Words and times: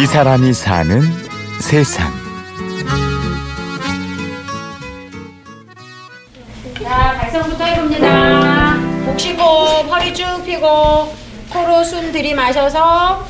이 0.00 0.06
사람이 0.06 0.52
사는 0.52 1.02
세상. 1.60 2.12
자, 6.80 7.18
발성부터 7.18 7.64
해봅니다. 7.64 8.74
목 9.04 9.18
쉬고, 9.18 9.42
허리 9.42 10.14
쭉 10.14 10.24
펴고, 10.46 11.12
코로 11.50 11.82
숨 11.82 12.12
들이마셔서. 12.12 13.26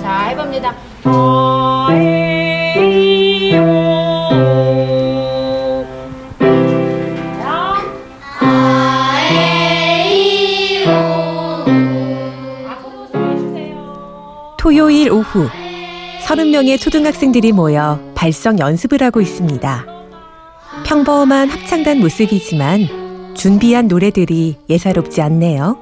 자, 0.00 0.26
해봅니다. 0.28 0.72
아에 1.02 2.13
토요일 14.64 15.12
오후 15.12 15.46
30명의 16.22 16.80
초등학생들이 16.80 17.52
모여 17.52 18.00
발성 18.14 18.58
연습을 18.58 19.02
하고 19.02 19.20
있습니다. 19.20 19.86
평범한 20.86 21.50
합창단 21.50 21.98
모습이지만 21.98 23.34
준비한 23.36 23.88
노래들이 23.88 24.56
예사롭지 24.70 25.20
않네요. 25.20 25.76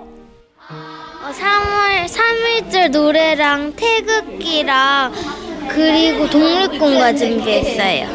어, 0.68 1.30
3월 1.30 2.08
3일절 2.08 2.90
노래랑 2.90 3.74
태극기랑 3.76 5.12
그리고 5.68 6.28
동물공과 6.28 7.14
준비했어요. 7.14 8.08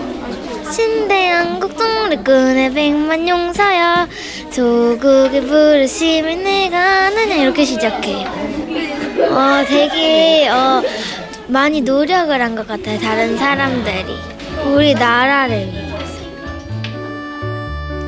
신대한 0.70 1.62
국 1.62 1.78
동물꾼의 1.78 2.74
백만 2.74 3.26
용사야 3.26 4.06
조국의 4.52 5.46
부르심을 5.46 6.44
내가 6.44 7.06
아느냐 7.06 7.36
이렇게 7.36 7.64
시작해요. 7.64 8.87
어, 9.20 9.64
되게 9.68 10.48
어, 10.50 10.82
많이 11.48 11.82
노력을 11.82 12.40
한 12.42 12.56
것 12.56 12.68
같아요. 12.68 13.00
다른 13.00 13.38
사람들이 13.38 14.16
우리 14.74 14.94
나라를 14.94 15.58
위해. 15.58 15.88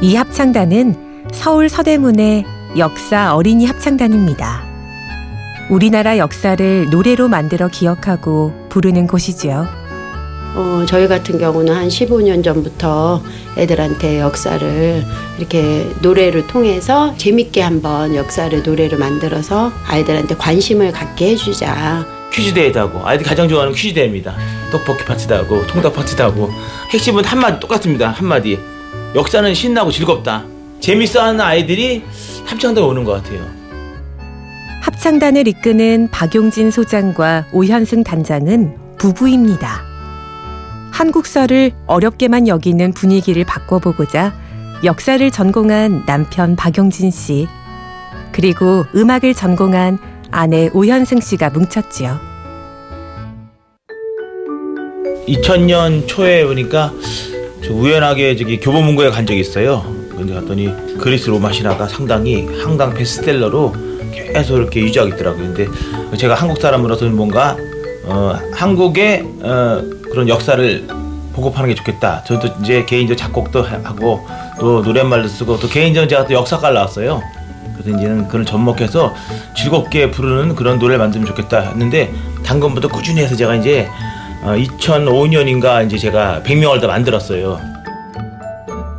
이 0.02 0.16
합창단은 0.16 1.28
서울 1.34 1.68
서대문의 1.70 2.46
역사 2.78 3.36
어린이 3.36 3.66
합창단입니다. 3.66 4.64
우리나라 5.70 6.18
역사를 6.18 6.90
노래로 6.90 7.28
만들어 7.28 7.68
기억하고 7.68 8.68
부르는 8.70 9.08
곳이지요. 9.08 9.68
어, 10.56 10.84
저희 10.88 11.08
같은 11.08 11.38
경우는 11.38 11.74
한 11.74 11.88
15년 11.88 12.44
전부터 12.44 13.22
애들한테 13.58 14.20
역사를 14.20 15.06
이렇게 15.38 15.88
노래를 16.02 16.48
통해서 16.48 17.16
재밌게 17.18 17.62
한번 17.62 18.16
역사를 18.16 18.62
노래로 18.64 18.98
만들어서 18.98 19.72
아이들한테 19.88 20.36
관심을 20.36 20.92
갖게 20.92 21.32
해주자. 21.32 22.06
퀴즈대회도 22.34 22.80
하고 22.80 23.02
아이들이 23.08 23.28
가장 23.28 23.48
좋아하는 23.48 23.74
퀴즈대회입니다. 23.74 24.36
떡볶이 24.72 25.04
파티도 25.06 25.36
하고 25.36 25.66
통닭 25.68 25.94
파티도 25.94 26.24
하고 26.24 26.50
핵심은 26.90 27.26
한마디 27.26 27.60
똑같습니다. 27.60 28.10
한마디 28.10 28.60
역사는 29.16 29.54
신나고 29.54 29.92
즐겁다. 29.92 30.46
재밌어하는 30.80 31.42
아이들이 31.42 32.04
합창단에 32.46 32.86
오는 32.86 33.04
것 33.04 33.12
같아요. 33.14 33.46
합창단을 34.82 35.48
이끄는 35.48 36.10
박용진 36.12 36.72
소장과 36.72 37.48
오현승 37.52 38.04
단장은 38.04 38.76
부부입니다. 38.98 39.89
한국사를 41.00 41.72
어렵게만 41.88 42.50
여기는 42.50 42.92
분위기를 42.92 43.46
바꿔보고자 43.46 44.34
역사를 44.84 45.32
전공한 45.32 46.04
남편 46.06 46.58
박용진 46.58 47.10
씨, 47.10 47.48
그리고 48.34 48.84
음악을 48.94 49.34
전공한 49.34 49.98
아내 50.30 50.70
오현승 50.74 51.22
씨가 51.22 51.52
뭉쳤지요. 51.52 52.20
2000년 55.26 56.06
초에 56.06 56.46
보니까 56.46 56.92
저 57.64 57.74
우연하게 57.74 58.36
저기 58.36 58.60
교보문고에 58.60 59.10
간 59.10 59.26
적이 59.26 59.40
있어요. 59.40 59.86
근데 60.10 60.34
갔더니 60.34 60.98
그리스 60.98 61.30
로마 61.30 61.54
신화가 61.54 61.88
상당히 61.88 62.46
한강 62.62 62.94
베스트셀러로 62.94 63.74
계속 64.34 64.58
이렇게 64.58 64.82
유지하고 64.82 65.14
있더라고요. 65.14 65.54
근데 65.54 65.66
제가 66.18 66.34
한국 66.36 66.60
사람으로서는 66.60 67.16
뭔가 67.16 67.56
어, 68.04 68.38
한국의 68.52 69.24
어, 69.44 69.99
그런 70.20 70.28
역사를 70.28 70.86
보급하는 71.32 71.70
게 71.70 71.76
좋겠다. 71.76 72.26
저도 72.26 72.50
이제 72.62 72.84
개인적 72.84 73.16
작곡도 73.16 73.64
하고 73.64 74.28
또 74.60 74.82
노랫말도 74.82 75.30
쓰고 75.30 75.60
또 75.60 75.70
개인적으로 75.70 76.10
제가 76.10 76.26
또 76.26 76.34
역사과를 76.34 76.76
나왔어요. 76.76 77.24
그래서 77.78 77.98
이제는 77.98 78.26
그걸 78.26 78.44
접목해서 78.44 79.14
즐겁게 79.56 80.12
부르는 80.12 80.56
그런 80.56 80.78
노래를 80.78 80.98
만들면 80.98 81.26
좋겠다 81.26 81.62
했는데 81.62 82.14
당근부터 82.44 82.90
꾸준히 82.90 83.22
해서 83.22 83.38
제가 83.38 83.56
이제 83.56 83.88
어, 84.44 84.56
2005년인가 84.58 85.86
이제 85.86 85.98
제가 85.98 86.42
100명을 86.44 86.82
더 86.82 86.88
만들었어요. 86.88 87.62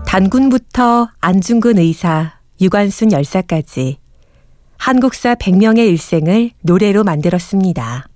단군부터 0.07 1.11
안중근 1.21 1.79
의사, 1.79 2.33
유관순 2.63 3.13
열사까지 3.13 3.99
한국사 4.79 5.35
100명의 5.35 5.87
일생을 5.91 6.53
노래로 6.63 7.05
만들었습니다. 7.05 8.07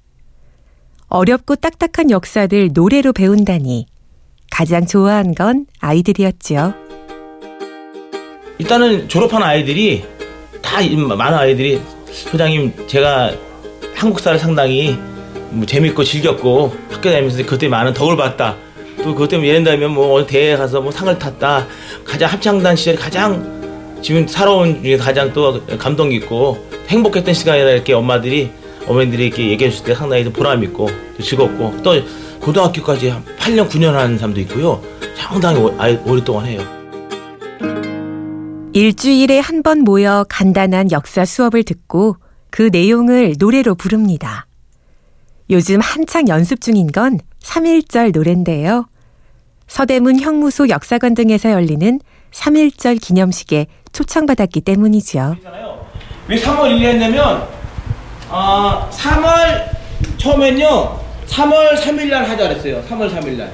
어렵고 1.09 1.57
딱딱한 1.57 2.11
역사를 2.11 2.71
노래로 2.73 3.13
배운다니 3.13 3.87
가장 4.51 4.87
좋아한 4.87 5.35
건 5.35 5.67
아이들이었지요. 5.81 6.75
일단은 8.59 9.09
졸업한 9.09 9.43
아이들이 9.43 10.05
다 10.63 10.81
이- 10.81 10.97
많은 10.97 11.37
아이들이 11.39 11.81
소장님 12.11 12.87
제가 12.87 13.33
한국사를 13.95 14.39
상당히 14.39 14.97
뭐 15.51 15.67
재밌고 15.67 16.03
즐겼고 16.05 16.75
학교 16.91 17.11
다니면서 17.11 17.45
그때 17.47 17.69
많은 17.69 17.93
덕을 17.93 18.17
봤다. 18.17 18.57
또 18.99 19.13
그것 19.13 19.29
때문에 19.29 19.49
예를 19.49 19.65
들면 19.65 19.91
뭐 19.93 20.15
어디 20.15 20.27
대회 20.33 20.57
가서 20.57 20.81
뭐 20.81 20.91
상을 20.91 21.17
탔다. 21.19 21.67
가장 22.05 22.31
합창단 22.31 22.77
시절이 22.77 22.97
가장 22.97 23.99
지금 24.03 24.27
살아온 24.27 24.83
중에 24.83 24.97
가장 24.97 25.33
또 25.33 25.61
감동 25.79 26.13
있고 26.13 26.65
행복했던 26.89 27.35
시간이다 27.35 27.71
이렇게 27.71 27.93
엄마들이 27.93 28.51
어머니들이 28.87 29.27
이렇게 29.27 29.49
얘기해 29.50 29.71
줄때 29.71 29.95
상당히 29.95 30.25
좀 30.25 30.33
보람 30.33 30.62
있고 30.65 30.89
또 31.17 31.22
즐겁고 31.22 31.77
또 31.83 31.93
고등학교까지 32.41 33.09
한 33.09 33.25
8년 33.39 33.69
9년 33.69 33.93
하는 33.93 34.19
사람도 34.19 34.41
있고요. 34.43 34.83
상당히 35.17 35.61
오- 35.61 35.75
아이- 35.78 35.99
오랫동안 36.05 36.47
해요. 36.47 36.61
일주일에 38.73 39.39
한 39.39 39.62
번 39.62 39.81
모여 39.81 40.25
간단한 40.28 40.91
역사 40.91 41.25
수업을 41.25 41.62
듣고 41.62 42.17
그 42.50 42.69
내용을 42.73 43.34
노래로 43.39 43.75
부릅니다. 43.77 44.47
요즘 45.50 45.81
한창 45.81 46.28
연습 46.28 46.61
중인 46.61 46.91
건 46.93 47.19
3.1절 47.43 48.12
노래인데요. 48.12 48.87
서대문 49.69 50.19
형무소 50.21 50.69
역사관 50.69 51.15
등에서 51.15 51.50
열리는 51.53 52.00
3.1절 52.33 53.00
기념식에 53.00 53.67
초청받았기 53.93 54.61
때문이지요. 54.62 55.37
왜 56.28 56.37
3월 56.37 56.62
1일 56.71 56.83
했냐면 56.83 57.47
아 58.37 58.89
3월 58.91 60.19
처음엔요 60.19 61.00
3월 61.28 61.77
3일 61.77 62.09
날 62.11 62.28
하자 62.28 62.49
그랬어요 62.49 62.83
3월 62.91 63.09
3일 63.09 63.37
날 63.37 63.53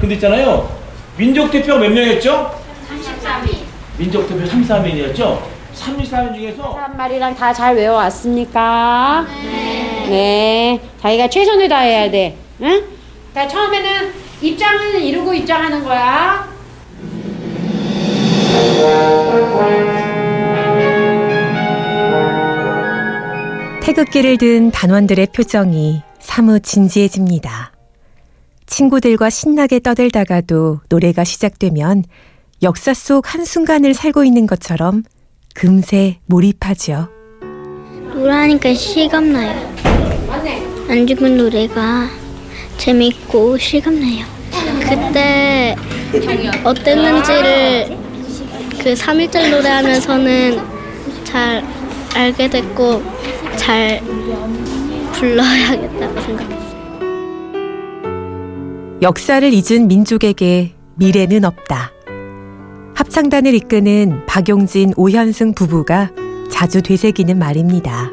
근데 0.00 0.16
있잖아요 0.16 0.68
민족 1.16 1.48
대표가 1.48 1.78
몇 1.78 1.90
명이었죠? 1.92 2.50
33인 2.90 3.56
민족 3.98 4.28
대표 4.28 4.44
33인이었죠? 4.48 5.38
33인 5.76 6.34
중에서 6.34 6.72
한 6.72 6.96
마리랑 6.96 7.36
다 7.36 7.52
잘 7.52 7.76
외워왔습니까? 7.76 9.26
네. 9.44 10.08
네. 10.08 10.80
자기가 11.00 11.28
최선을 11.28 11.68
다해야 11.68 12.10
돼. 12.10 12.36
응? 12.62 12.82
자, 13.32 13.46
처음에는 13.46 14.12
입장은 14.42 15.00
이루고 15.00 15.32
입장하는 15.34 15.84
거야. 15.84 16.48
태극기를 23.90 24.36
든 24.38 24.70
단원들의 24.70 25.28
표정이 25.34 26.02
사뭇 26.20 26.62
진지해집니다. 26.62 27.72
친구들과 28.66 29.30
신나게 29.30 29.80
떠들다가도 29.80 30.78
노래가 30.88 31.24
시작되면 31.24 32.04
역사 32.62 32.94
속 32.94 33.34
한순간을 33.34 33.94
살고 33.94 34.22
있는 34.22 34.46
것처럼 34.46 35.02
금세 35.54 36.18
몰입하죠. 36.26 37.08
노래하니까 38.14 38.74
실감나요. 38.74 39.74
안중근 40.88 41.36
노래가 41.36 42.08
재밌고 42.76 43.58
실감나요. 43.58 44.24
그때 44.88 45.74
어땠는지를 46.62 47.98
그 48.82 48.94
3일절 48.94 49.50
노래하면서는 49.50 50.60
잘 51.24 51.64
알게 52.14 52.50
됐고 52.50 53.02
잘 53.60 54.00
불러야겠다고 55.12 56.20
생각했어요. 56.22 56.80
역사를 59.02 59.52
잊은 59.52 59.86
민족에게 59.86 60.72
미래는 60.94 61.44
없다. 61.44 61.92
합창단을 62.94 63.54
이끄는 63.54 64.24
박용진, 64.26 64.94
오현승 64.96 65.52
부부가 65.52 66.10
자주 66.50 66.80
되새기는 66.80 67.38
말입니다. 67.38 68.10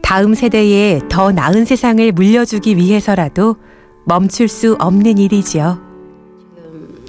다음 0.00 0.32
세대에 0.34 1.02
더 1.10 1.30
나은 1.30 1.66
세상을 1.66 2.10
물려주기 2.12 2.78
위해서라도 2.78 3.56
멈출 4.06 4.48
수 4.48 4.76
없는 4.78 5.18
일이지요. 5.18 5.78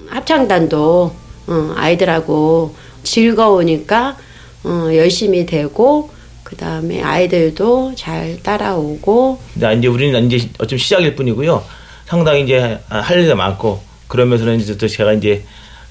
합창단도 0.10 1.14
어, 1.48 1.74
아이들하고 1.78 2.76
즐거우니까 3.04 4.18
어, 4.66 4.90
열심히 4.94 5.46
되고 5.46 6.17
그 6.48 6.56
다음에 6.56 7.04
아이들도 7.04 7.96
잘 7.96 8.42
따라오고 8.42 9.38
이제 9.58 9.88
우리는 9.88 10.32
이제 10.32 10.48
어쩜 10.60 10.80
시작일 10.80 11.14
뿐이고요. 11.14 11.62
상당히 12.06 12.44
이제 12.44 12.80
할 12.88 13.20
일이 13.20 13.34
많고 13.34 13.82
그러면서는 14.08 14.58
이제 14.58 14.78
또 14.78 14.88
제가 14.88 15.12
이제 15.12 15.44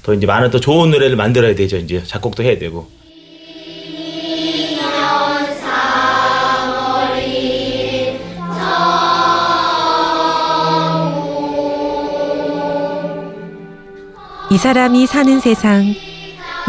더 0.03 0.15
이제 0.15 0.25
많은 0.25 0.51
또 0.51 0.59
좋은 0.59 0.91
노래를 0.91 1.15
만들어야 1.15 1.55
되죠. 1.55 1.77
이제 1.77 2.03
작곡도 2.03 2.43
해야 2.43 2.59
되고. 2.59 2.89
이 14.51 14.57
사람이 14.57 15.07
사는 15.07 15.39
세상 15.39 15.95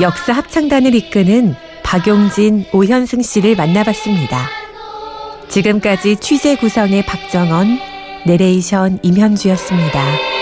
역사 0.02 0.34
합창단을 0.34 0.94
이끄는 0.94 1.56
박용진, 1.88 2.66
오현승 2.74 3.22
씨를 3.22 3.56
만나봤습니다. 3.56 4.50
지금까지 5.48 6.18
취재 6.18 6.58
구성의 6.58 7.06
박정원, 7.06 7.80
내레이션 8.26 9.00
임현주였습니다. 9.04 10.37